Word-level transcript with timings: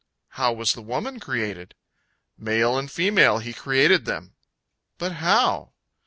"—"How 0.29 0.51
was 0.51 0.73
the 0.73 0.81
woman 0.81 1.19
created?"—"Male 1.19 2.75
and 2.75 2.89
female 2.89 3.37
He 3.37 3.53
created 3.53 4.05
them."—"But 4.05 5.11
how?" 5.11 5.73